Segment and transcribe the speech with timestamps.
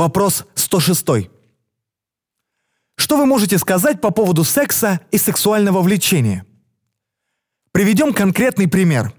[0.00, 1.28] Вопрос 106.
[2.96, 6.46] Что вы можете сказать по поводу секса и сексуального влечения?
[7.70, 9.12] Приведем конкретный пример.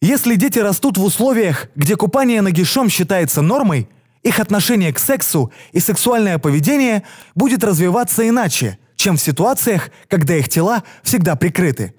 [0.00, 3.90] Если дети растут в условиях, где купание нагишом считается нормой,
[4.22, 7.02] их отношение к сексу и сексуальное поведение
[7.34, 11.92] будет развиваться иначе, чем в ситуациях, когда их тела всегда прикрыты.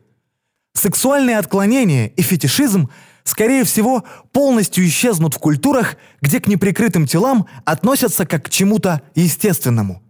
[0.74, 2.90] Сексуальные отклонения и фетишизм,
[3.24, 10.02] скорее всего, полностью исчезнут в культурах, где к неприкрытым телам относятся как к чему-то естественному.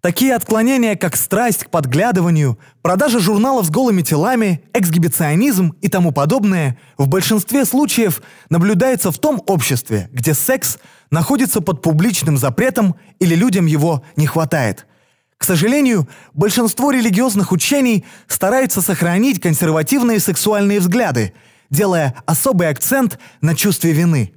[0.00, 6.78] Такие отклонения, как страсть к подглядыванию, продажа журналов с голыми телами, эксгибиционизм и тому подобное,
[6.96, 10.78] в большинстве случаев наблюдается в том обществе, где секс
[11.10, 14.86] находится под публичным запретом или людям его не хватает.
[15.36, 21.32] К сожалению, большинство религиозных учений стараются сохранить консервативные сексуальные взгляды,
[21.70, 24.32] делая особый акцент на чувстве вины.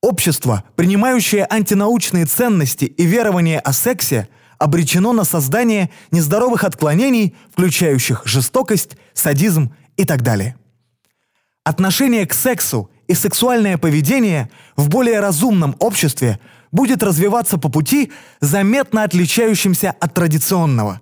[0.00, 8.96] Общество, принимающее антинаучные ценности и верования о сексе– обречено на создание нездоровых отклонений, включающих жестокость,
[9.14, 10.56] садизм и так далее.
[11.64, 16.38] Отношение к сексу и сексуальное поведение в более разумном обществе
[16.72, 21.00] будет развиваться по пути, заметно отличающимся от традиционного.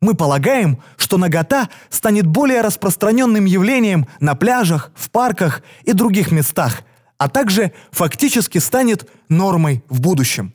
[0.00, 6.82] Мы полагаем, что нагота станет более распространенным явлением на пляжах, в парках и других местах,
[7.18, 10.52] а также фактически станет нормой в будущем.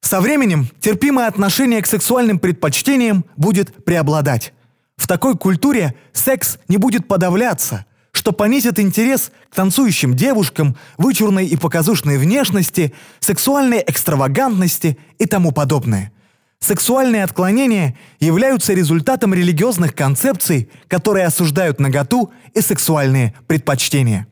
[0.00, 4.52] Со временем терпимое отношение к сексуальным предпочтениям будет преобладать.
[4.96, 11.56] В такой культуре секс не будет подавляться, что понизит интерес к танцующим девушкам, вычурной и
[11.56, 16.12] показушной внешности, сексуальной экстравагантности и тому подобное.
[16.60, 24.26] Сексуальные отклонения являются результатом религиозных концепций, которые осуждают наготу и сексуальные предпочтения.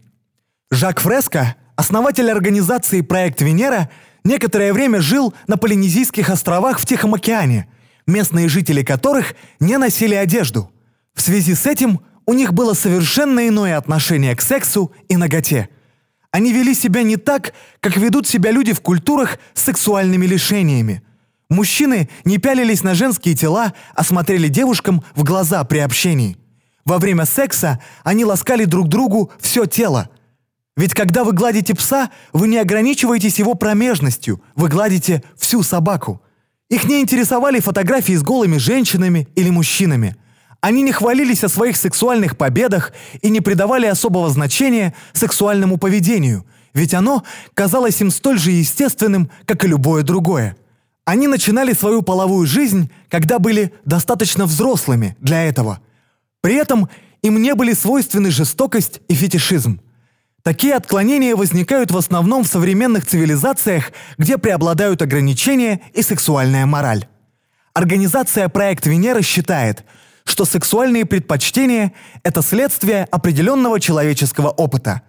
[0.70, 3.90] Жак Фреско, основатель организации «Проект Венера»,
[4.24, 7.68] некоторое время жил на Полинезийских островах в Тихом океане,
[8.06, 10.72] местные жители которых не носили одежду.
[11.14, 15.68] В связи с этим у них было совершенно иное отношение к сексу и наготе.
[16.30, 21.02] Они вели себя не так, как ведут себя люди в культурах с сексуальными лишениями.
[21.48, 26.36] Мужчины не пялились на женские тела, а смотрели девушкам в глаза при общении.
[26.84, 30.08] Во время секса они ласкали друг другу все тело–
[30.76, 36.20] ведь когда вы гладите пса, вы не ограничиваетесь его промежностью, вы гладите всю собаку.
[36.68, 40.16] Их не интересовали фотографии с голыми женщинами или мужчинами.
[40.60, 46.94] Они не хвалились о своих сексуальных победах и не придавали особого значения сексуальному поведению, ведь
[46.94, 47.22] оно
[47.52, 50.56] казалось им столь же естественным, как и любое другое.
[51.04, 55.80] Они начинали свою половую жизнь, когда были достаточно взрослыми для этого.
[56.40, 56.88] При этом
[57.22, 59.80] им не были свойственны жестокость и фетишизм.
[60.42, 67.06] Такие отклонения возникают в основном в современных цивилизациях, где преобладают ограничения и сексуальная мораль.
[67.74, 69.84] Организация «Проект Венера» считает,
[70.24, 71.92] что сексуальные предпочтения–
[72.22, 75.02] это следствие определенного человеческого опыта.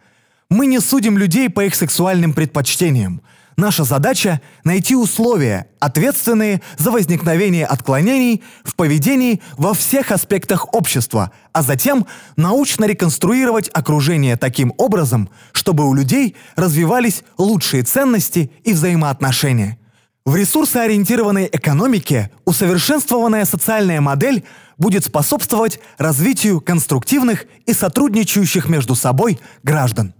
[0.50, 3.22] Мы не судим людей по их сексуальным предпочтениям–
[3.58, 11.62] Наша задача– найти условия, ответственные за возникновение отклонений в поведении во всех аспектах общества, а
[11.62, 12.06] затем
[12.36, 19.78] научно реконструировать окружение таким образом, чтобы у людей развивались лучшие ценности и взаимоотношения.
[20.26, 24.44] В ресурсоориентированной экономике усовершенствованная социальная модель
[24.78, 30.14] будет способствовать развитию конструктивных и сотрудничающих между собой граждан.